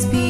always 0.00 0.12
be 0.12 0.29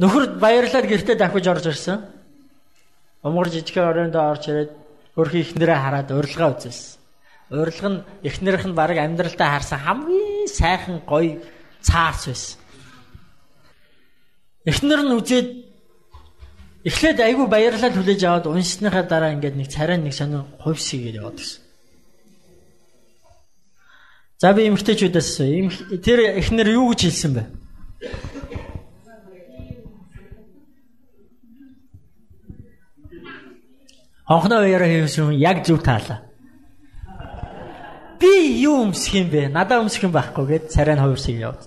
Нөхөр 0.00 0.40
баярлаад 0.40 0.86
гэртээ 0.88 1.16
дахиж 1.20 1.46
орж 1.52 1.66
ирсэн. 1.68 2.00
Умгар 3.20 3.52
жижигхэн 3.52 3.84
оройнд 3.84 4.16
орж 4.16 4.48
ирээд 4.48 4.70
хөрхи 5.12 5.44
ихнэрээ 5.44 5.76
хараад 5.76 6.08
урилга 6.08 6.56
үзсэн. 6.56 6.96
Урилга 7.52 7.88
нь 7.92 8.04
ихнэрийнх 8.24 8.64
нь 8.64 8.78
баг 8.78 8.96
амьдралтаа 8.96 9.60
харсан 9.60 9.78
хамгийн 9.84 10.48
сайхан 10.48 11.04
гоё 11.04 11.44
цаарч 11.84 12.32
байсан. 12.32 12.56
Эхнэр 14.64 15.04
нь 15.04 15.16
үзээд 15.20 15.48
эхлээд 16.88 17.20
айгүй 17.20 17.46
баярлаад 17.52 17.92
хүлээж 17.92 18.20
аваад 18.24 18.46
уншсныхаа 18.48 19.04
дараа 19.04 19.36
ингээд 19.36 19.56
нэг 19.60 19.68
царай 19.68 20.00
нэг 20.00 20.16
сонир 20.16 20.48
хувьсгээд 20.64 21.20
яваад 21.20 21.36
гисэн. 21.36 21.60
За 24.40 24.56
би 24.56 24.64
эмгтээчүүдээс 24.64 26.00
тэр 26.00 26.40
эхнэр 26.40 26.72
юу 26.72 26.96
гэж 26.96 27.00
хэлсэн 27.04 27.32
бэ? 27.36 27.44
Хонхноо 34.30 34.62
уяраа 34.62 34.86
хийсэн 34.86 35.34
яг 35.34 35.66
зөв 35.66 35.82
таалаа. 35.82 36.22
Би 38.22 38.62
юу 38.62 38.86
өмсөх 38.86 39.18
юм 39.18 39.26
бэ? 39.26 39.50
Надаа 39.50 39.82
өмсөх 39.82 40.06
юм 40.06 40.14
байхгүй 40.14 40.46
гэд 40.46 40.70
царай 40.70 40.94
нь 40.94 41.02
хувирсыг 41.02 41.34
яваад. 41.34 41.66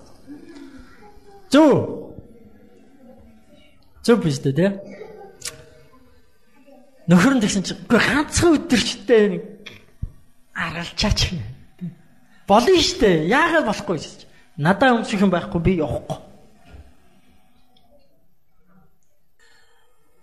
Зөв. 1.52 2.24
Зөв 4.00 4.16
биш 4.24 4.40
үү 4.40 4.56
те? 4.56 4.80
Нөхөр 7.12 7.36
нь 7.36 7.44
тэгсэн 7.44 7.68
чинь 7.68 7.84
үгүй 7.84 8.00
ганцхан 8.00 8.56
өдөрчтэй 8.56 9.24
нэг 9.28 9.44
аргалчаач 10.56 11.36
юм. 11.36 11.44
Болно 12.48 12.80
штэ. 12.80 13.28
Яагаад 13.28 13.68
болохгүй 13.68 14.00
гэж. 14.00 14.24
Надаа 14.56 14.96
өмсөх 15.04 15.20
юм 15.20 15.36
байхгүй 15.36 15.60
би 15.60 15.84
явахгүй. 15.84 16.33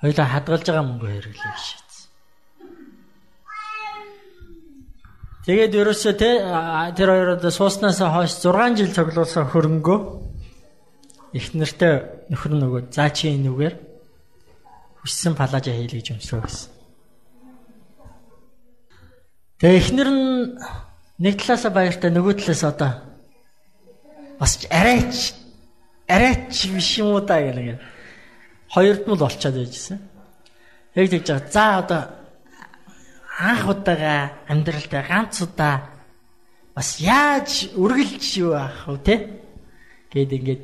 Хоёлаа 0.00 0.26
хадгалж 0.28 0.66
байгаа 0.68 0.84
мөнгө 0.84 1.08
хэрэглэе 1.08 1.56
шийдсэн. 1.56 2.08
Тэгээд 5.46 5.72
ерөөсөө 5.80 6.14
те 6.20 6.30
тэр 6.98 7.08
хоёроо 7.14 7.50
сууснаас 7.50 8.02
хойш 8.02 8.32
6 8.44 8.76
жил 8.76 8.92
цуглуулсан 8.92 9.48
хөрөнгөө 9.48 9.98
их 11.38 11.46
нэртэй 11.54 12.28
нөхөр 12.28 12.52
нөгөө 12.60 12.82
заа 12.92 13.08
чи 13.14 13.32
энүүгээр 13.32 13.74
хүссэн 15.00 15.32
палажа 15.38 15.72
хийлээ 15.72 16.00
гэж 16.02 16.08
өмсрөө 16.18 16.42
гэсэн. 16.44 16.70
Тэгээ 19.60 19.80
эхнэр 19.80 20.10
нь 20.12 20.26
нэг 21.24 21.34
талаасаа 21.40 21.72
баяртай 21.72 22.10
нөгөө 22.12 22.34
талаас 22.42 22.62
одоо 22.66 22.92
бас 24.36 24.52
арайч 24.68 25.32
арайч 26.04 26.52
биш 26.68 27.00
юм 27.00 27.16
уу 27.16 27.24
та 27.24 27.40
гэх 27.40 27.56
нэг 27.56 27.80
хоёрд 28.74 29.02
нь 29.06 29.14
л 29.14 29.26
олцоод 29.26 29.54
байжсэн. 29.56 29.98
Яг 30.94 31.06
тэгж 31.10 31.26
байгаа. 31.28 31.50
За 31.52 31.64
одоо 31.78 32.02
анх 33.38 33.68
удаага 33.68 34.32
амьдралдаа 34.48 35.02
ганц 35.04 35.42
удаа 35.44 35.76
бас 36.74 37.00
яаж 37.00 37.72
үргэлж 37.76 38.24
юу 38.40 38.52
аах 38.56 38.88
вэ 38.88 38.98
те? 39.04 39.14
Гэт 40.12 40.32
ингээд 40.32 40.62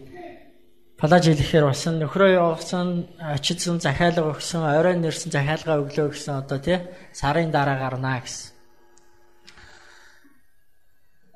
палаж 0.96 1.28
хэлэхээр 1.28 1.66
басан 1.68 2.00
нөхрөө 2.00 2.30
явуулсан 2.38 3.10
очидсан 3.18 3.80
захиалга 3.82 4.32
өгсөн 4.32 4.62
орой 4.64 4.96
нэрсэн 4.96 5.34
захиалга 5.34 5.82
өглөө 5.82 6.16
гэсэн 6.16 6.34
одоо 6.40 6.58
тий 6.62 6.78
сарын 7.12 7.50
дараа 7.50 7.76
гарнаа 7.76 8.24
гэсэн. 8.24 8.52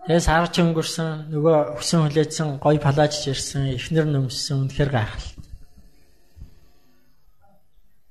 Тэгээ 0.06 0.22
сар 0.22 0.46
ч 0.48 0.62
өнгөрсөн 0.62 1.34
нөгөө 1.34 1.82
өсөн 1.82 2.00
хүлээсэн 2.06 2.48
гой 2.62 2.78
палаж 2.78 3.26
ирсэн 3.26 3.74
эхнэр 3.74 4.06
нөмсөн 4.06 4.70
үнэхээр 4.70 4.90
гайхал. 4.94 5.35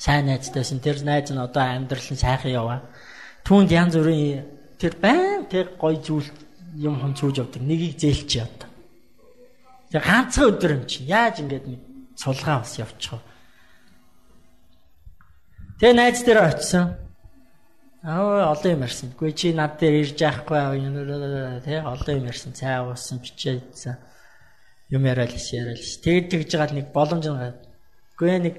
сайн 0.00 0.32
найзтайсэн 0.32 0.80
тэр 0.80 1.04
найз 1.04 1.28
нь 1.28 1.36
одоо 1.36 1.60
амьдрал 1.60 2.08
нь 2.08 2.16
сайхан 2.16 2.56
яваа. 2.56 2.80
Түүнд 3.44 3.68
янз 3.68 4.00
бүрийн 4.00 4.48
тэр 4.80 4.96
байн 4.96 5.44
тэр 5.44 5.76
гой 5.76 6.00
зүйл 6.00 6.24
юм 6.80 6.96
хон 6.96 7.12
цүүж 7.12 7.44
явдаг. 7.44 7.60
Нэгийг 7.60 8.00
зээлч 8.00 8.40
яа. 8.40 8.48
Тэр 9.92 10.00
ганцхан 10.00 10.48
өдөр 10.56 10.72
юм 10.80 10.84
чи 10.88 11.04
яаж 11.04 11.44
ингэж 11.44 11.64
нэг 11.68 11.80
сулгаа 12.16 12.62
бас 12.64 12.78
явчих 12.78 13.18
вэ? 13.18 13.20
Тэгээ 15.82 15.94
найз 15.98 16.22
дээр 16.22 16.40
очисон. 16.46 16.94
Аа 18.06 18.54
олон 18.54 18.70
юм 18.70 18.86
ярьсан. 18.86 19.10
Гүй 19.18 19.34
чи 19.34 19.50
над 19.52 19.82
дээр 19.82 20.06
ирж 20.06 20.16
яахгүй 20.22 20.78
тий 21.66 21.76
олон 21.82 22.16
юм 22.22 22.30
ярьсан. 22.30 22.54
Цай 22.54 22.80
уусан, 22.86 23.18
бичээдсэн. 23.18 23.98
Юм 24.94 25.04
яриад 25.10 25.34
л 25.34 25.50
яриад 25.58 25.82
л. 25.82 26.00
Тэгэд 26.06 26.30
тэгж 26.30 26.50
байгаа 26.54 26.76
нэг 26.78 26.88
боломж 26.94 27.26
нэг. 27.26 27.58
Гүй 28.14 28.38
нэг 28.38 28.56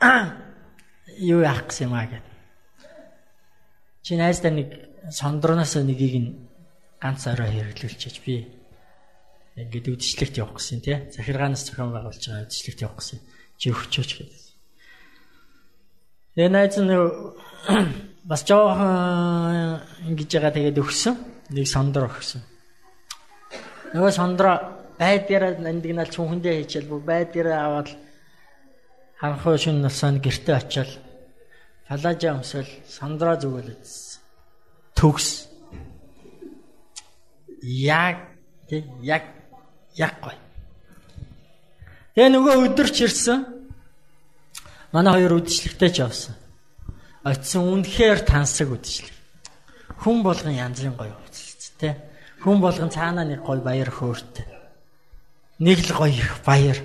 юу 1.32 1.40
яах 1.40 1.66
гэсэн 1.68 1.88
юм 1.88 1.94
аа 1.96 2.06
гэд. 2.06 2.26
Чи 4.02 4.16
найздаа 4.16 4.52
нэг 4.52 4.68
сондроноос 5.10 5.74
нэгийг 5.80 6.14
нь 6.20 6.30
ганц 7.00 7.26
орой 7.26 7.50
хэрэглүүлчихэж 7.50 8.16
би 8.24 8.46
ингээд 9.56 9.88
үдшилтэд 9.88 10.36
явах 10.36 10.60
гэсэн 10.60 10.80
тий. 10.84 10.96
Захиргаанаас 11.10 11.64
зохион 11.64 11.92
байгуулж 11.96 12.20
байгаа 12.20 12.44
үдшилтэд 12.44 12.84
явах 12.84 13.00
гэсэн. 13.00 13.20
Чи 13.56 13.72
өгчөөч 13.72 14.10
гэдэг. 14.20 14.42
Тэгээ 16.36 16.52
найз 16.52 16.76
нь 16.76 16.92
бас 18.30 18.42
жоохон 18.44 19.80
ингэж 20.12 20.30
байгаа 20.36 20.52
тэгээд 20.52 20.76
өгсөн. 20.76 21.14
Нэг 21.56 21.66
сондро 21.66 22.04
өгсөн. 22.12 22.44
Нөгөө 23.96 24.12
сондро 24.12 24.52
байдгаараа 25.00 25.56
нандинал 25.56 26.10
чүнхэндээ 26.12 26.54
хийчихэл 26.60 26.90
бүх 26.92 27.02
байдгаараа 27.08 27.60
аваад 27.64 27.88
ханхуу 29.20 29.56
шин 29.58 29.80
насанд 29.80 30.20
гэрте 30.22 30.52
очиод 30.54 30.90
палажа 31.88 32.34
өмсөл 32.36 32.68
сандраа 32.88 33.36
зүгэлэжсэн. 33.40 34.20
Төгс. 34.96 35.48
Яг 37.62 38.16
тэг 38.68 38.84
яг 39.02 39.24
яг 39.96 40.14
гой. 40.20 40.36
Тэгээ 42.14 42.30
нөгөө 42.32 42.54
өдөрч 42.66 42.96
ирсэн. 43.06 43.46
Манай 44.92 45.12
хоёр 45.14 45.40
үдшилтэд 45.40 45.92
ч 45.94 45.98
явсан. 46.04 46.34
Очисон 47.24 47.72
үнэхээр 47.72 48.20
тансаг 48.24 48.68
үдшилэг. 48.70 49.14
Хүн 50.02 50.22
болгон 50.22 50.54
янзын 50.54 50.94
гоё 50.96 51.16
үдшилж 51.24 51.62
тэ. 51.80 51.96
Хүн 52.44 52.60
болгон 52.60 52.90
цаанаа 52.92 53.24
нэг 53.24 53.40
гоё 53.44 53.60
баяр 53.60 53.90
хөөртэй. 53.90 54.46
Нэг 55.58 55.78
л 55.88 55.92
гоё 55.96 56.12
их 56.12 56.40
баяр. 56.44 56.78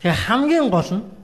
Тэгээ 0.00 0.22
хамгийн 0.28 0.68
гол 0.68 0.90
нь 0.92 1.23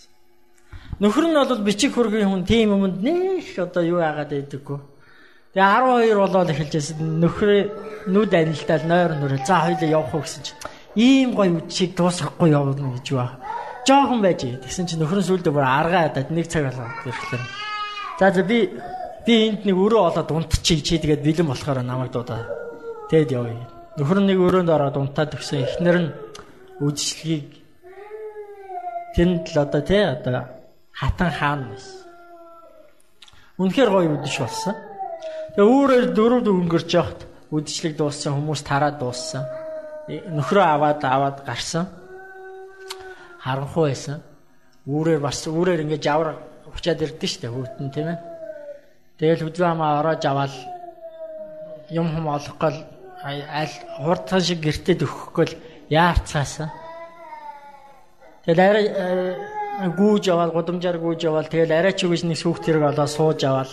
Нөхөр 1.01 1.25
нь 1.25 1.33
бол 1.33 1.65
бичиг 1.65 1.97
хөргийн 1.97 2.29
хүн 2.29 2.45
тийм 2.45 2.77
юмд 2.77 3.01
нэх 3.01 3.57
одоо 3.57 3.81
юу 3.81 4.05
яагаад 4.05 4.37
байдаггүй. 4.37 4.77
Тэгээ 5.57 6.13
12 6.13 6.13
болоод 6.21 6.49
эхэлжсэн 6.53 7.17
нөхрөө 7.17 7.61
нүд 8.13 8.29
анилтаад 8.29 8.83
нойр 8.85 9.11
нүрээ 9.17 9.41
за 9.41 9.65
хоёлаа 9.65 9.89
явах 9.89 10.13
уу 10.13 10.21
гэсэн 10.21 10.45
чинь 10.45 10.61
ийм 10.93 11.33
гоё 11.33 11.57
үдшийг 11.57 11.97
дуусгахгүй 11.97 12.53
явна 12.53 12.77
гэж 12.77 13.07
ба. 13.17 13.41
Жохон 13.81 14.21
байж. 14.21 14.45
Тэгсэн 14.45 14.85
чинь 14.85 15.01
нөхөр 15.01 15.25
нь 15.25 15.25
сүлдө 15.25 15.49
бүр 15.49 15.65
аргаа 15.65 16.13
хадаад 16.13 16.29
нэг 16.29 16.45
цаг 16.45 16.69
болоод 16.69 16.93
ирэхлээр. 17.09 17.43
За 18.21 18.29
за 18.29 18.43
би 18.45 18.69
би 19.25 19.33
энд 19.49 19.65
нэг 19.65 19.73
өрөө 19.81 20.05
олоод 20.05 20.29
унтчих 20.29 20.85
чи 20.85 21.01
тэгээд 21.01 21.25
бэлэн 21.25 21.49
болохоор 21.49 21.81
намайг 21.81 22.13
дуудаа. 22.13 22.45
Тэгэд 23.09 23.33
явъя. 23.33 23.65
Нөхөр 23.97 24.21
нь 24.21 24.29
нэг 24.29 24.37
өрөөнд 24.37 24.69
ороод 24.69 25.01
унтаад 25.01 25.33
өгсөн. 25.33 25.65
Эхнэр 25.65 25.97
нь 25.97 26.13
үдшилгийг 26.77 27.57
тэнд 29.17 29.49
л 29.49 29.57
одоо 29.65 29.81
тий 29.81 30.05
одоо 30.05 30.60
хатан 30.93 31.31
хаан 31.31 31.61
байсан. 31.71 32.01
Үнэхээр 33.61 33.89
гоё 33.89 34.09
үдшиж 34.15 34.37
болсон. 34.41 34.75
Тэгээ 35.55 35.71
өөрөөр 35.71 36.05
дөрөв 36.15 36.47
өнгөрч 36.47 36.89
явахт 36.95 37.21
үдшилэг 37.51 37.93
дууссан 37.99 38.33
хүмүүс 38.33 38.61
тараад 38.63 38.97
дууссан. 38.97 39.43
Э, 40.07 40.23
нөхрөө 40.31 40.65
аваад 40.65 41.03
аваад 41.03 41.37
гарсан. 41.45 41.85
Харанхуй 43.43 43.91
байсан. 43.91 44.23
Үүрээр 44.87 45.19
бас 45.19 45.43
үүрээр 45.45 45.83
ингээд 45.83 46.05
жавар 46.07 46.39
учаад 46.71 47.03
ирдэ 47.03 47.27
штэ 47.27 47.47
хүүтэн 47.51 47.89
тийм 47.91 48.07
ээ. 48.15 48.19
Тэгэл 49.19 49.45
хөдөө 49.45 49.67
хамаа 49.67 49.99
ороож 49.99 50.23
аваад 50.25 50.53
юм 51.91 52.07
хум 52.09 52.25
олохгүй 52.31 52.71
аль 53.21 53.75
хурдхан 54.01 54.41
шиг 54.41 54.59
гэртээ 54.63 55.05
өгөхгүй 55.05 55.47
яарцаасан. 55.91 56.71
Тэгэл 58.47 58.61
арай 58.63 58.85
э, 58.89 59.35
гүүж 59.79 60.29
аваад 60.29 60.51
гудамжаар 60.53 60.97
гүүж 60.99 61.21
аваад 61.25 61.47
тэгэл 61.49 61.71
арай 61.71 61.93
ч 61.95 62.05
үгүйс 62.05 62.23
нэг 62.27 62.37
сүхт 62.37 62.67
хэрэг 62.67 62.91
олоо 62.91 63.07
сууж 63.07 63.39
аваад 63.47 63.71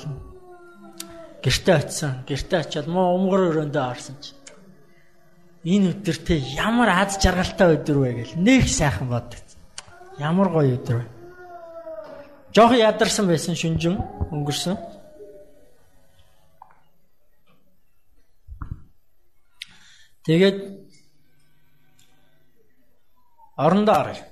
гэртээ 1.43 1.77
очисон. 1.77 2.13
Гэртээ 2.25 2.61
очиад 2.61 2.87
муу 2.87 3.19
өмгөр 3.19 3.43
өрөөндөө 3.51 3.85
орсон 3.85 4.17
чи. 4.23 4.33
Энэ 5.69 5.93
өдөртэй 5.93 6.41
ямар 6.57 6.89
аз 6.89 7.19
жаргалтай 7.19 7.77
өдөр 7.77 7.99
вэ 7.99 8.11
гэл 8.15 8.35
нэг 8.39 8.65
сайхан 8.71 9.11
боддог. 9.11 9.43
Ямар 10.19 10.49
гоё 10.49 10.79
өдөр 10.79 10.97
вэ. 11.03 11.07
Жохо 12.55 12.75
ядарсан 12.75 13.27
байсан 13.29 13.55
шүнжин 13.55 13.99
өнгөрсөн. 14.33 14.79
Тэгээд 20.25 20.59
орондоо 23.57 23.95
оръё. 23.95 24.25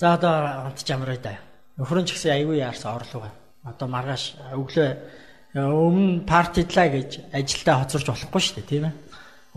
За 0.00 0.14
одоо 0.14 0.64
онт 0.64 0.80
жамраа 0.80 1.20
да. 1.20 1.36
Нөхрөн 1.76 2.08
ч 2.08 2.16
гэсэн 2.16 2.32
айгүй 2.32 2.64
яарсан 2.64 2.96
орлого. 2.96 3.28
Одоо 3.68 3.84
маргааш 3.84 4.40
өглөө 4.56 4.88
өмнө 5.60 6.24
партидлаа 6.24 6.88
гэж 6.88 7.28
ажилдаа 7.36 7.84
хоцорч 7.84 8.08
болохгүй 8.08 8.40
шүү 8.40 8.56
дээ 8.56 8.70
тийм 8.72 8.84
ээ. 8.88 8.96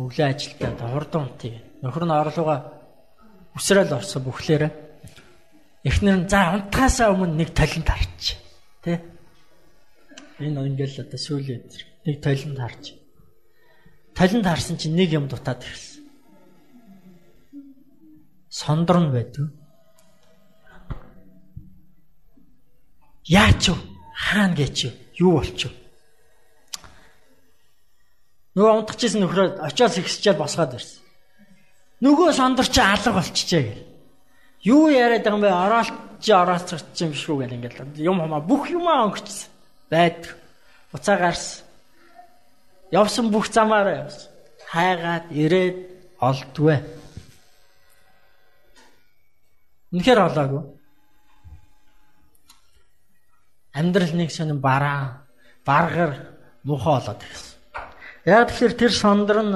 Өглөө 0.04 0.28
ажилдаа 0.28 0.92
хурдан 0.92 1.32
унтыг. 1.32 1.56
Нөхөр 1.80 2.04
нь 2.04 2.12
орлогоо 2.12 2.60
өсрөөл 3.56 3.96
орсон 3.96 4.20
бүхлээрээ. 4.28 4.72
Эхнэр 5.88 6.18
нь 6.20 6.28
за 6.28 6.60
унтахаасаа 6.60 7.16
өмнө 7.16 7.40
нэг 7.40 7.56
талент 7.56 7.88
харч. 7.88 8.36
Тэ? 8.84 9.00
Энэ 10.44 10.60
ингээл 10.76 11.08
одоо 11.08 11.20
сүүлийн 11.24 11.64
нэг 12.04 12.20
талент 12.20 12.60
харч. 12.60 13.00
Талент 14.12 14.44
харсан 14.44 14.76
чинь 14.76 15.00
нэг 15.00 15.16
юм 15.16 15.32
дутаад 15.32 15.64
ирсэн. 15.64 16.04
Сондор 18.52 19.00
нь 19.08 19.16
байдгүй. 19.16 19.63
Яач 23.28 23.70
вэ? 23.70 23.78
Хаана 24.14 24.56
гэж 24.56 24.92
юу 25.20 25.40
болчих 25.40 25.72
вэ? 25.72 25.78
Нөгөө 28.54 28.74
унтчихсэн 28.84 29.24
нөхрөө 29.24 29.48
очиос 29.66 29.98
ихсчээл 29.98 30.38
босгоод 30.38 30.78
ирсэн. 30.78 31.02
Нөгөө 32.04 32.30
сондөр 32.38 32.68
чи 32.70 32.82
алга 32.84 33.16
болчихжээ 33.18 33.64
гэл. 33.64 33.88
Юу 34.68 34.92
яриад 34.94 35.24
байгаа 35.24 35.40
юм 35.40 35.42
бэ? 35.42 35.50
Ороолч 35.50 36.26
ороолцч 36.30 37.00
юм 37.02 37.12
биш 37.16 37.26
үү 37.26 37.38
гэл 37.42 37.56
ингээл 37.58 37.98
юм 37.98 38.22
хамаа 38.22 38.44
бүх 38.46 38.70
юмаа 38.70 39.10
өнгөрчихсөн. 39.10 39.50
Байд. 39.90 40.22
Буцаа 40.92 41.18
гарсан. 41.18 41.66
Явсан 42.92 43.32
бүх 43.34 43.50
замаараа 43.50 44.06
явсан. 44.06 44.30
Хайгаад 44.70 45.26
ирээд 45.34 45.78
олдгүй. 46.22 46.78
Үнэхээр 49.94 50.20
олоогүй. 50.30 50.64
Амьдрал 53.74 54.14
нэг 54.14 54.30
сонин 54.32 54.62
бараа, 54.62 55.26
баргар, 55.66 56.38
муухай 56.64 56.94
болоод 57.02 57.22
ирсэн. 57.26 57.58
Яг 58.26 58.50
тэгэхээр 58.54 58.74
тэр 58.78 58.94
сондөр 58.94 59.40
нь 59.44 59.56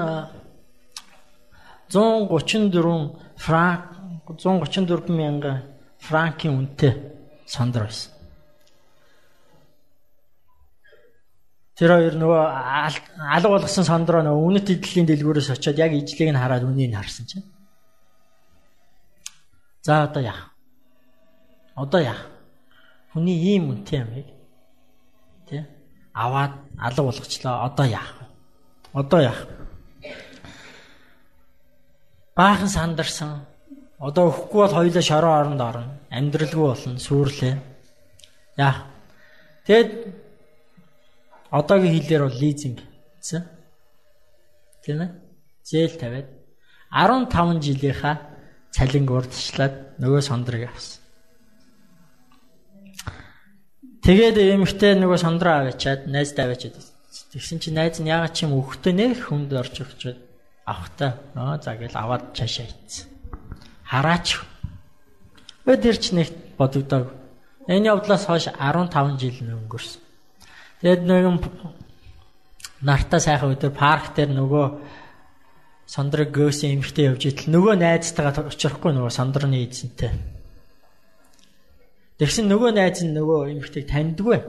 134 1.93 3.38
франк 3.38 3.81
134 4.27 5.07
мянган 5.13 5.63
франкийн 6.01 6.57
үнэтэй 6.57 6.93
сондөр 7.45 7.88
байсан. 7.88 8.12
Тэр 11.77 11.93
хоёр 11.93 12.15
нөгөө 12.17 12.43
алга 13.38 13.50
болгосон 13.53 13.86
сондроо 13.86 14.25
нөгөө 14.25 14.45
үнэт 14.50 14.74
эдлийн 14.74 15.05
дэлгүүрээс 15.05 15.53
очиод 15.53 15.77
яг 15.77 15.93
ижлийг 15.93 16.33
нь 16.33 16.41
хараад 16.41 16.65
үнийг 16.65 16.97
харсан 16.97 17.29
чинь. 17.29 17.45
За 19.86 20.09
одоо 20.09 20.25
яах? 20.25 20.50
Одоо 21.77 22.01
яах? 22.01 22.37
Хүний 23.17 23.57
ийм 23.57 23.74
үнэтэй 23.74 23.97
яг. 23.97 24.29
Тэ? 25.50 25.65
Аваад 26.13 26.53
алга 26.77 27.01
болгочлоо. 27.01 27.65
Одоо 27.65 27.86
яах? 27.89 28.13
Одоо 28.93 29.21
яах? 29.25 29.41
Баахан 32.38 32.69
сандарсан. 32.69 33.41
Одоо 33.97 34.29
өхгүй 34.29 34.62
бол 34.62 34.77
хоёулаа 34.77 35.01
шороо 35.01 35.33
оронд 35.33 35.62
орно. 35.65 35.97
Амьдралгүй 36.13 36.62
болно, 36.62 37.01
сүрлээ. 37.01 37.57
Яах? 38.62 38.86
Тэгэд 39.65 40.13
одоогийн 41.50 41.97
хэлээр 41.97 42.21
бол 42.21 42.38
лизинг 42.38 42.86
гэсэн. 43.17 43.41
Тийм 44.86 45.01
ээ? 45.01 45.09
Зээл 45.65 45.97
тавиад 45.97 46.29
15 46.93 47.65
жилийнхаа 47.65 48.15
цалинг 48.69 49.09
урдчлаад 49.09 49.97
нөгөө 49.97 50.21
сондрыг 50.21 50.69
авсан. 50.69 51.07
Тэгээд 54.08 54.40
эмэгтэй 54.40 54.96
нөгөө 54.96 55.20
сондроо 55.20 55.68
аваачаад 55.68 56.08
найздаа 56.08 56.48
аваачаад 56.48 56.80
Тэгсэн 57.28 57.60
чи 57.60 57.76
найз 57.76 58.00
нь 58.00 58.08
ягаад 58.08 58.32
ч 58.32 58.48
юм 58.48 58.56
өгтөө 58.56 58.96
нэх 58.96 59.28
хүнд 59.28 59.52
орж 59.52 59.84
өгчөөд 59.84 60.20
авахтаа 60.64 61.12
аа 61.36 61.60
за 61.60 61.76
гэл 61.76 61.92
аваад 61.92 62.32
цаашаа 62.32 62.72
ийцсэн. 62.72 63.12
Хараач. 63.84 64.40
Өө 65.68 65.76
тэр 65.76 66.00
ч 66.00 66.16
нэг 66.16 66.32
бодогдоог. 66.56 67.12
Энэ 67.68 67.92
явдлаас 67.92 68.24
хойш 68.32 68.48
15 68.48 69.20
жил 69.20 69.44
өнгөрсөн. 69.44 70.00
Тэгэд 70.88 71.04
нэгэн 71.04 71.38
нартаа 72.88 73.20
сайхан 73.20 73.60
өдөр 73.60 73.76
парк 73.76 74.16
дээр 74.16 74.32
нөгөө 74.32 74.66
сондрог 75.84 76.32
гөөсөн 76.32 76.80
эмхтэй 76.80 77.12
явж 77.12 77.28
итэл 77.28 77.52
нөгөө 77.52 77.76
найзтайгаа 77.76 78.48
очихгүй 78.56 78.96
нөгөө 78.96 79.12
сондрны 79.12 79.68
эзэнтэй. 79.68 80.37
Тэгсэн 82.17 82.50
нөгөө 82.50 82.71
найз 82.74 83.01
нь 83.05 83.13
нөгөө 83.13 83.39
эмхтэйг 83.53 83.86
таньдгүй. 83.89 84.39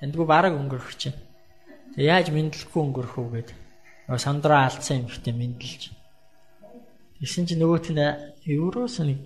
Таньдгүй 0.00 0.26
бараг 0.26 0.56
өнгөрөх 0.56 0.96
чинь. 0.96 1.16
Тэг 1.94 2.04
яаж 2.04 2.26
мэдлэхгүй 2.32 2.80
өнгөрөх 2.80 3.14
үү 3.20 3.28
гээд 3.36 3.50
нөгөө 4.08 4.20
сандраа 4.24 4.68
алдсан 4.72 5.04
юм 5.04 5.12
ихтэй 5.12 5.36
мэдлж. 5.36 5.92
Тэгсэн 7.20 7.44
чинь 7.44 7.60
нөгөөт 7.60 7.86
нь 7.92 8.00
евроос 8.48 9.04
нэг 9.04 9.20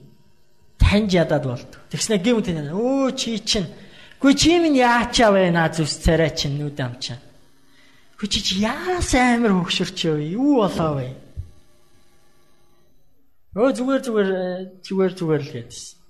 таньж 0.83 1.15
ядаад 1.15 1.45
болд. 1.47 1.71
Тэгснэ 1.95 2.19
гэмт 2.19 2.51
энэ 2.51 2.75
өө 2.75 3.15
чи 3.15 3.39
чинь 3.39 3.71
Гүй 4.25 4.33
чи 4.41 4.57
минь 4.57 4.81
яачаа 4.81 5.37
наа 5.53 5.69
зүс 5.69 6.01
царай 6.01 6.33
чинь 6.33 6.57
нүд 6.57 6.81
амчаа. 6.81 7.21
Гүй 8.17 8.29
чи 8.33 8.41
чи 8.41 8.65
яас 8.65 9.13
амир 9.13 9.53
хөгшөрч 9.53 10.09
юу 10.33 10.65
болоо 10.65 10.97
вэ? 10.97 11.13
Өө 13.53 13.71
зүгээр 13.77 14.01
зүгээр 14.01 14.31
зүгээр 14.81 15.13
зүгээр 15.13 15.43
л 15.45 15.53
гэдсэн. 15.53 16.04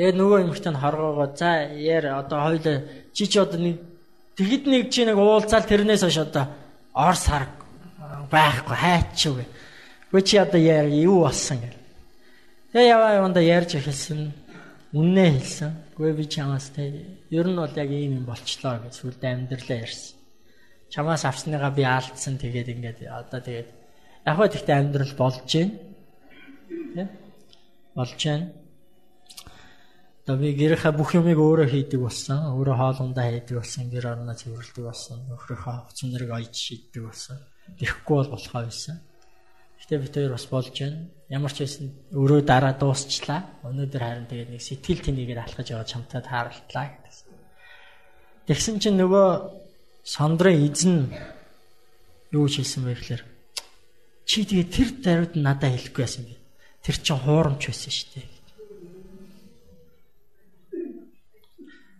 Тэгээд 0.00 0.16
нөгөө 0.16 0.38
юмхтанд 0.48 0.80
хоргоогоо 0.80 1.28
за 1.36 1.68
яар 1.76 2.24
одоо 2.24 2.40
хоёул 2.40 2.88
чи 3.12 3.28
чи 3.28 3.36
одоо 3.36 3.60
нэг 3.60 3.76
Тэгэд 4.40 4.64
нэг 4.64 4.88
чи 4.88 5.04
нэг 5.04 5.20
уулзаал 5.20 5.68
тэрнээс 5.68 6.00
хойш 6.00 6.24
одоо 6.24 6.48
ор 6.96 7.12
сар 7.12 7.44
байхгүй 8.32 8.76
хайчих 8.80 9.36
вэ. 9.36 9.44
Гүй 10.08 10.22
чи 10.24 10.40
одоо 10.40 10.56
яар 10.56 10.88
юу 10.88 11.28
болсон 11.28 11.60
гэл. 11.60 11.76
Тэгээ 12.72 12.88
яваа 12.88 13.20
яванда 13.20 13.44
ярьж 13.44 13.76
эхэлсэн. 13.76 14.32
Үннээ 14.96 15.30
хэлсэн. 15.36 15.70
Гүй 15.92 16.16
би 16.16 16.24
чамаас 16.24 16.72
те 16.72 17.04
ер 17.28 17.44
нь 17.44 17.60
бол 17.60 17.76
яг 17.76 17.90
ийм 17.92 18.16
юм 18.16 18.24
болчлоо 18.24 18.80
гэж 18.80 18.96
сүлд 18.96 19.20
амьдралаа 19.20 19.84
ярьсан. 19.84 20.16
Чамаас 20.88 21.28
авсныгаа 21.28 21.76
би 21.76 21.84
алдсан 21.84 22.40
тэгээд 22.40 22.72
ингээд 22.72 22.98
одоо 23.04 23.44
тэгээд 23.44 23.68
яг 24.24 24.34
хөө 24.40 24.48
тэгтээ 24.48 24.76
амьдрал 24.80 25.12
болж 25.20 25.44
байна. 25.44 25.76
Тэ? 26.96 27.04
Болж 27.92 28.16
байна. 28.24 28.59
Одоо 30.30 30.46
би 30.46 30.54
гэрийнхаа 30.54 30.94
бүх 30.94 31.18
юмыг 31.18 31.42
өөрөө 31.42 31.66
хийдэг 31.66 31.98
болсон. 32.06 32.54
Өөрөө 32.54 32.76
хоолундаа 32.78 33.34
хийдэг 33.34 33.58
болсон. 33.58 33.90
Гэр 33.90 34.14
орноо 34.14 34.38
цэвэрлэдэг 34.38 34.84
болсон. 34.86 35.26
Нөхрийнхөө 35.26 35.74
хувц 35.90 35.98
нэрийг 36.06 36.30
ойж 36.30 36.54
шийддэг 36.54 37.02
болсон. 37.02 37.38
Тэхгүй 37.74 38.14
бол 38.14 38.30
болохоо 38.38 38.62
байсан. 38.62 39.02
Гэтэ 39.82 39.98
бид 39.98 40.14
хоёр 40.14 40.30
бас 40.38 40.46
болж 40.46 40.70
байна. 40.70 41.10
Ямар 41.34 41.50
ч 41.50 41.66
байсан 41.66 41.90
өөрөө 42.14 42.40
дараа 42.46 42.78
дуусчлаа. 42.78 43.42
Өнөөдөр 43.66 44.02
харин 44.06 44.30
тэгээд 44.30 44.50
нэг 44.54 44.62
сэтгэл 44.62 45.02
тэнийгээр 45.02 45.42
алхаж 45.42 45.66
яваад 45.66 45.90
чамтай 45.90 46.22
тааралтлаа 46.22 46.86
гэдэг. 46.94 47.14
Тэгсэн 48.46 48.78
чинь 48.78 49.02
нөгөө 49.02 49.28
сондрын 50.06 50.62
эзэн 50.62 51.10
юу 52.30 52.46
хийсэн 52.46 52.86
бэ 52.86 52.94
гэхээр 52.94 53.22
чи 54.30 54.46
тэгээ 54.46 54.70
тэр 54.70 54.88
даруйд 55.02 55.34
надад 55.34 55.74
хэлэхгүй 55.74 56.02
байсан 56.06 56.22
би. 56.22 56.38
Тэр 56.86 56.96
чин 57.02 57.18
хуурамч 57.18 57.66
байсан 57.66 57.90
шүү 57.90 58.10
дээ. 58.14 58.39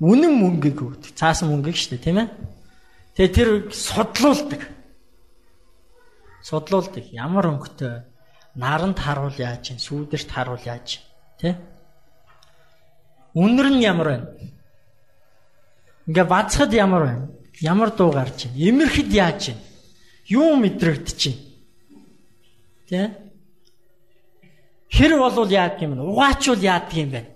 үнэн 0.00 0.32
мөнгөийг 0.36 0.78
өгдөг. 0.82 1.12
Цаасан 1.16 1.48
мөнгөийг 1.52 1.76
шүү 1.76 1.96
дээ, 1.96 2.04
тийм 2.04 2.18
ээ? 2.20 2.28
Тэгээ 3.16 3.32
тэр 3.32 3.48
судлуулдаг. 3.72 4.62
Судлуулдаг. 6.44 7.04
Ямар 7.12 7.48
өнгөтэй 7.56 8.04
наранд 8.56 8.98
харуул 8.98 9.36
яаж 9.36 9.72
чинь, 9.72 9.80
сүүдэрт 9.80 10.28
харуул 10.28 10.60
яаж 10.64 11.00
тий? 11.40 11.56
Үнэр 13.36 13.68
нь 13.72 13.84
ямар 13.84 14.08
байна? 14.08 14.28
Ингээ 16.08 16.24
бацхад 16.24 16.72
ямар 16.72 17.02
байна? 17.04 17.28
Ямар 17.60 17.90
дуу 17.92 18.12
гарч 18.12 18.48
байна? 18.48 18.56
Имэрхэд 18.56 19.10
яаж 19.12 19.38
чинь? 19.44 19.60
Юу 20.28 20.56
мэдрэгдэж 20.56 21.16
чинь? 21.16 21.40
Тий? 22.88 23.12
Хэр 24.88 25.18
болвол 25.20 25.50
яадаг 25.50 25.82
юм 25.82 25.96
бэ? 25.96 26.02
Угаачвал 26.04 26.60
яадаг 26.60 26.96
юм 26.96 27.10
бэ? 27.12 27.35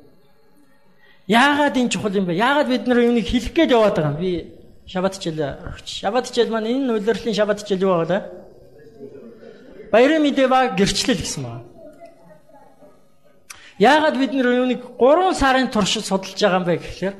Яагаад 1.27 1.77
энэ 1.77 1.89
чухал 1.89 2.15
юм 2.15 2.25
бэ? 2.25 2.33
Яагаад 2.33 2.67
бид 2.67 2.87
нар 2.87 2.99
юунийг 3.03 3.27
хэлэх 3.27 3.53
гээд 3.53 3.71
яваад 3.75 3.95
байгаа 3.95 4.13
юм? 4.13 4.21
Би 4.21 4.61
Шабат 4.91 5.15
хичээл 5.15 5.39
өгч. 5.71 6.03
Шабат 6.03 6.27
хичээл 6.27 6.51
маань 6.51 6.67
энэ 6.67 6.99
үйлрлийн 6.99 7.31
шабат 7.31 7.63
хичээл 7.63 7.85
юу 7.87 7.95
байгаа 8.03 8.19
вэ? 8.19 8.27
Баярын 9.87 10.23
мэдээ 10.27 10.47
ба 10.51 10.67
гэрчлэл 10.75 11.23
гэсэн 11.23 11.43
байна. 11.47 11.63
Яагаад 13.79 14.19
бид 14.19 14.35
нэр 14.35 14.67
юуныг 14.67 14.81
3 14.99 15.31
сарын 15.31 15.71
туршид 15.71 16.03
судалж 16.03 16.35
байгаа 16.35 16.59
юм 16.59 16.67
бэ 16.67 16.75
гэхээр 16.83 17.15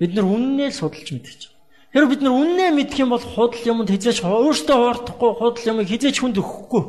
бид 0.00 0.12
нар 0.16 0.24
үннээ 0.24 0.72
л 0.72 0.80
судалж 0.80 1.08
мэдэж 1.12 1.40
байгаа. 1.52 1.60
Хэрвээ 1.92 2.12
бид 2.16 2.22
нар 2.24 2.32
үннээ 2.32 2.70
мэдэх 2.72 2.98
юм 3.04 3.12
бол 3.12 3.20
худал 3.20 3.64
юмд 3.68 3.92
хизээч 3.92 4.24
өөртөө 4.24 4.76
хуурдахгүй 4.80 5.30
худал 5.36 5.68
юмыг 5.68 5.88
хизээч 5.92 6.16
хүнд 6.16 6.40
өгөхгүй. 6.40 6.84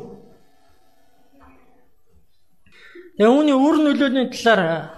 Тэгээ 3.20 3.28
үүний 3.28 3.56
үр 3.56 3.76
нөлөөний 3.76 4.26
талаар 4.32 4.97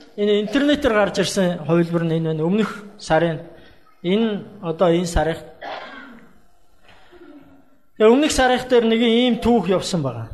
энэ 0.17 0.41
интернетээр 0.43 0.93
гарч 0.93 1.19
ирсэн 1.23 1.63
хувилбар 1.67 2.03
нь 2.03 2.17
энэ 2.19 2.27
байна. 2.33 2.43
Өмнөх 2.43 2.83
сарын 2.97 3.39
энэ 4.03 4.43
одоо 4.61 4.89
энэ 4.91 5.07
сарын 5.07 5.39
өмнөх 7.99 8.31
сарын 8.31 8.59
дээр 8.67 8.85
нэг 8.85 9.01
ийм 9.01 9.35
түүх 9.39 9.69
явсан 9.69 10.03
байгаа. 10.03 10.27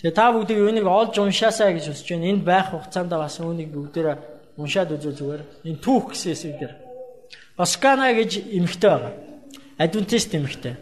Тэгээ 0.00 0.14
та 0.14 0.30
бүгдийг 0.30 0.60
үүнийг 0.62 0.86
олж 0.86 1.18
уншаасаа 1.18 1.72
гэж 1.72 1.90
хүсэж 1.90 2.08
байна. 2.14 2.30
Энд 2.30 2.42
байх 2.44 2.70
хугацаанд 2.70 3.10
бас 3.10 3.40
үүнийг 3.40 3.72
бүгдээрээ 3.72 4.16
уншаад 4.60 4.92
үзвэл 4.92 5.18
зүгээр. 5.18 5.42
Энэ 5.64 5.82
түүх 5.82 6.12
гэсэн 6.12 6.30
хэсэг 6.32 6.54
дээр. 6.60 6.74
Оскана 7.56 8.12
гэж 8.12 8.44
эмэгтэй 8.52 8.90
байгаа. 8.90 9.12
Адвентист 9.80 10.34
эмэгтэй. 10.36 10.76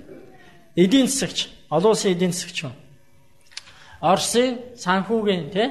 Эдийн 0.76 1.06
засагч, 1.06 1.48
олон 1.70 1.94
улсын 1.94 2.12
эдийн 2.12 2.34
засагч 2.34 2.66
юм. 2.66 2.74
Орсын 4.02 4.58
санхүүгийн 4.74 5.50
тий 5.54 5.70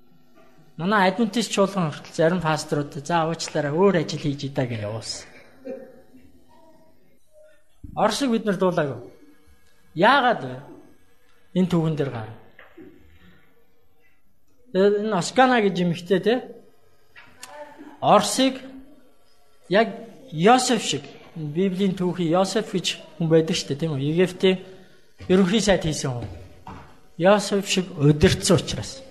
Манай 0.81 1.11
адвентист 1.11 1.53
чуулган 1.53 1.93
хүртэл 1.93 2.17
зарим 2.17 2.41
пасторууд 2.41 3.05
за 3.05 3.29
уучлаарай 3.29 3.69
өөр 3.69 4.01
ажил 4.01 4.17
хийж 4.17 4.49
идаа 4.49 4.65
гэж 4.65 4.81
явуулсан. 4.81 5.29
Оросыг 7.93 8.31
бид 8.33 8.45
нар 8.49 8.57
дуулаагүй. 8.57 8.97
Яагаад 9.93 10.41
вэ? 10.41 10.57
Энэ 11.53 11.69
түүхэн 11.69 11.95
дээр 12.01 12.09
гар. 12.09 12.29
Энэ 14.73 15.13
Оскана 15.13 15.61
гэж 15.61 15.75
юм 15.85 15.93
ихтэй 15.93 16.19
те. 16.19 16.49
Оросыг 18.01 18.57
яг 19.69 19.93
Йосеф 20.33 20.81
шиг 20.81 21.05
Библийн 21.35 21.93
түүхий 21.93 22.33
Йосеф 22.33 22.73
гэж 22.73 22.97
хүн 23.21 23.29
байдаг 23.29 23.53
шүү 23.53 23.69
дээ 23.69 23.81
тийм 23.85 23.93
үү? 23.93 24.17
Египтийн 24.17 24.57
ерөнхий 25.29 25.61
сайд 25.61 25.85
хийсэн 25.85 26.09
хүн. 26.09 26.27
Йосеф 27.21 27.69
шиг 27.69 27.85
удирдсан 28.01 28.57
учраас. 28.57 29.10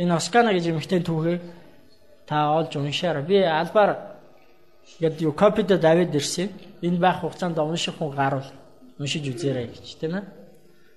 Энэ 0.00 0.16
Оскана 0.16 0.56
гэж 0.56 0.72
юмхтэй 0.72 1.04
түүхээ 1.04 1.38
та 2.24 2.56
олж 2.56 2.72
уншаарай. 2.76 3.22
Би 3.22 3.44
албаар 3.44 4.16
яд 4.98 5.20
юу 5.20 5.32
копид 5.32 5.68
давид 5.68 6.14
ирсэн. 6.14 6.48
Энэ 6.80 6.96
байх 6.96 7.20
хугацаанд 7.20 7.58
унших 7.58 8.00
хүн 8.00 8.16
гарвал 8.16 8.48
уншиж 8.98 9.28
үзээрэй 9.28 9.66
гэж 9.68 10.00
тийм 10.00 10.16
ээ. 10.16 10.24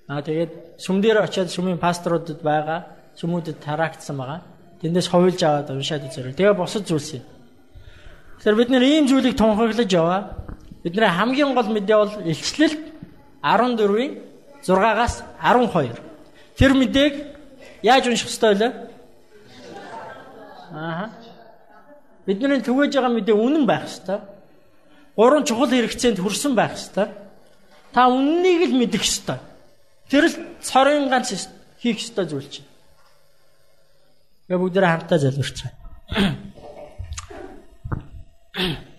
Аа 0.08 0.22
тэгээд 0.24 0.80
сүм 0.80 1.04
дээр 1.04 1.20
очиад 1.20 1.52
сүмийн 1.52 1.76
пасторудад 1.76 2.40
байгаа 2.40 2.80
сүмүүдэд 3.12 3.60
тараагдсан 3.60 4.16
байгаа. 4.16 4.40
Тэндээс 4.80 5.08
ховлж 5.12 5.40
аваад 5.44 5.68
уншаад 5.68 6.08
үзээрэй. 6.08 6.32
Тэгээ 6.32 6.56
босод 6.56 6.88
зүйлс 6.88 7.20
юм. 7.20 7.24
Тэгэхээр 8.40 8.56
бид 8.56 8.70
нэр 8.72 8.84
ийм 8.88 9.04
зүйлийг 9.08 9.36
тунхаглаж 9.36 9.90
яваа. 9.92 10.48
Бидний 10.80 11.12
хамгийн 11.12 11.52
гол 11.52 11.68
мэдээ 11.68 11.96
бол 11.96 12.12
илчлэл 12.24 12.76
14-ийн 13.44 14.12
6-аас 14.64 15.24
12. 15.44 16.00
Тэр 16.56 16.72
мэдээг 16.72 17.14
яаж 17.84 18.08
унших 18.08 18.32
ёстой 18.32 18.56
вэ? 18.56 18.93
Аа. 20.74 21.14
Бидний 22.26 22.58
түгэж 22.58 22.98
байгаа 22.98 23.14
мэдээ 23.14 23.36
үнэн 23.36 23.62
байх 23.62 23.86
ёстой. 23.86 24.18
Гурван 25.14 25.46
чухал 25.46 25.70
хэрэгцээнд 25.70 26.18
хүрсэн 26.18 26.58
байх 26.58 26.74
ёстой. 26.74 27.14
Та 27.94 28.10
үннийг 28.10 28.74
л 28.74 28.74
мэдэх 28.74 29.06
ёстой. 29.06 29.38
Тэр 30.10 30.26
л 30.26 30.34
цорын 30.58 31.06
ганц 31.06 31.30
хийх 31.78 32.02
ёстой 32.02 32.26
зүйл 32.26 32.50
чинь. 32.50 32.66
Гэ 34.50 34.58
бүгдээ 34.58 34.82
хамтдаа 34.82 35.18
залбирч 35.22 35.62
байгаа. 35.62 35.78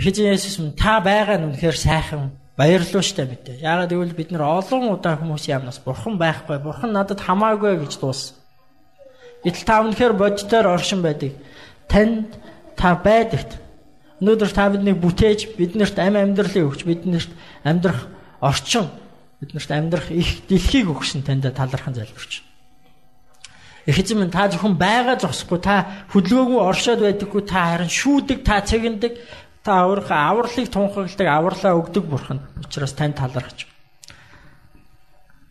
Ихэжин 0.00 0.32
Есүс 0.32 0.58
минь 0.58 0.74
та 0.74 0.98
байгаа 1.04 1.36
нь 1.38 1.46
үнэхээр 1.52 1.76
сайхан 1.76 2.32
баярлалаа 2.56 3.04
штэ 3.04 3.28
мэдээ. 3.28 3.60
Яагаад 3.60 3.92
гэвэл 3.92 4.16
бид 4.16 4.32
нар 4.32 4.48
олон 4.48 4.96
удаа 4.96 5.20
хүмүүс 5.20 5.44
яамнаас 5.52 5.84
бурхан 5.84 6.16
байхгүй, 6.16 6.56
бурхан 6.58 6.96
надад 6.96 7.20
хамаагүй 7.20 7.84
гэж 7.84 8.00
дууссан. 8.00 8.39
Гэтэл 9.44 9.64
та 9.64 9.80
үнэхээр 9.80 10.14
бодитоор 10.16 10.76
оршин 10.76 11.00
байдаг. 11.00 11.32
Танд 11.88 12.36
та 12.76 12.94
байдагт. 12.96 13.56
Өнөөдөр 14.20 14.52
та 14.52 14.68
биднийг 14.68 15.00
бүтээж, 15.00 15.56
биднэрт 15.56 15.96
ам 15.96 16.20
амьдралыг 16.20 16.68
өгч, 16.68 16.84
биднэрт 16.84 17.32
амьдрах 17.64 18.04
орчин, 18.44 18.92
биднэрт 19.40 19.70
амьдрах 19.72 20.12
их 20.12 20.44
дэлхийг 20.44 20.92
өгсөн 20.92 21.24
танд 21.24 21.48
талархан 21.48 21.96
залбирч. 21.96 22.44
Их 23.88 23.96
эзэн 23.96 24.20
минь 24.20 24.30
та 24.30 24.44
зөвхөн 24.52 24.76
байгаа 24.76 25.16
зогсохгүй 25.16 25.60
та 25.64 26.04
хөдөлгөөгүй 26.12 26.60
оршоод 26.60 27.00
байдаггүй 27.00 27.42
та 27.48 27.80
харин 27.80 27.88
шүүдэг 27.88 28.44
та 28.44 28.60
цэгэндэг 28.60 29.12
та 29.64 29.88
өөрийнхөө 29.88 30.20
авралыг 30.20 30.68
тунхагладаг 30.68 31.28
авралаа 31.32 31.80
өгдөг 31.80 32.04
бурхан 32.04 32.44
учраас 32.60 32.92
тань 32.92 33.16
талархаж. 33.16 33.69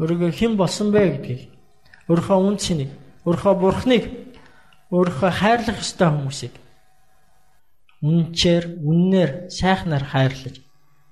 Өөрийгөө 0.00 0.30
хэн 0.34 0.52
болсон 0.58 0.90
бэ 0.90 1.00
гэдгийг 1.22 1.42
өөрийнхөө 2.10 2.38
үн 2.42 2.56
цэнийг, 2.58 2.90
өөрийнхөө 3.24 3.54
бурхныг, 3.62 4.04
өөрийнхөө 4.90 5.30
хайрлах 5.30 5.78
ёстой 5.80 6.08
хүмүүсийг 6.10 6.54
үнчээр, 8.04 8.64
үннээр, 8.84 9.30
сайхнаар 9.48 10.04
хайрлаж 10.04 10.60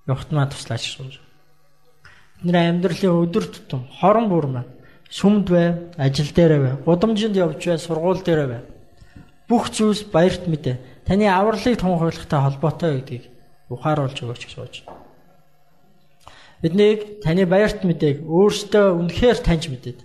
явахтмаа 0.05 0.47
туслаач 0.53 0.85
шүү. 0.85 1.09
Бидний 2.45 2.69
амьдралын 2.69 3.17
өдөр 3.25 3.45
тутам 3.49 3.89
хорон 3.89 4.29
бүр 4.29 4.47
маань 4.53 4.71
сүмд 5.09 5.49
бай, 5.49 5.69
ажил 5.97 6.29
дээр 6.37 6.53
бай, 6.61 6.75
гудамжинд 6.85 7.37
явж 7.37 7.65
бай, 7.65 7.79
сургууль 7.81 8.21
дээр 8.21 8.43
бай. 8.51 8.61
Бүх 9.49 9.73
зүйлс 9.73 10.05
баярт 10.13 10.45
мэдээ. 10.45 11.07
Таны 11.09 11.33
авралыг 11.33 11.81
тунхаглагтай 11.81 12.41
холбоотой 12.45 13.01
гэдгийг 13.01 13.25
ухааруулж 13.73 14.19
өгөөч 14.21 14.43
гэж 14.45 14.53
сууж. 14.53 14.75
Биднийг 16.63 17.21
таны 17.23 17.43
баярт 17.47 17.83
мэдээг 17.83 18.23
өөртөө 18.23 18.87
үнэхээр 19.03 19.39
таньж 19.43 19.67
мэдээд 19.67 19.99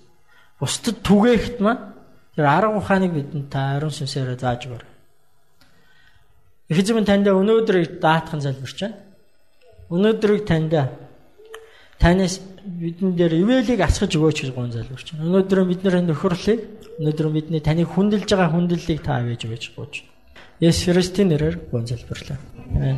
бусдад 0.57 0.97
түгээхт 1.05 1.61
маань 1.61 1.93
тэр 2.33 2.45
арга 2.49 2.81
ухааныг 2.81 3.13
бидэнд 3.13 3.49
та 3.53 3.77
ариун 3.77 3.93
сүнсээр 3.93 4.33
зааж 4.41 4.65
өгөр. 4.65 4.83
Их 6.73 6.77
эзэм 6.81 7.05
танд 7.05 7.29
өнөөдрийг 7.29 8.01
даатхан 8.01 8.41
залбирч 8.41 8.77
байна. 8.81 8.97
Өнөөдрийг 9.93 10.43
танд 10.49 10.73
танаас 12.01 12.41
бидэн 12.65 13.13
дээр 13.13 13.33
ивэлийг 13.37 13.81
асгаж 13.85 14.17
өгөөч 14.17 14.37
гэж 14.41 14.51
гон 14.57 14.73
залбирч 14.73 15.13
байна. 15.13 15.29
Өнөөдөр 15.29 15.59
бидний 15.69 16.01
нөхөрлийг 16.09 16.61
өнөөдөр 16.99 17.27
бидний 17.37 17.61
таны 17.61 17.85
хүндэлж 17.85 18.29
байгаа 18.33 18.49
хүндлэлийг 18.51 18.99
та 19.05 19.21
авэж 19.21 19.45
өгөөч. 19.45 19.93
Есүс 20.59 20.89
Христийн 20.89 21.29
нэрээр 21.29 21.69
гон 21.71 21.85
залбирлаа. 21.85 22.37
Амен. 22.73 22.97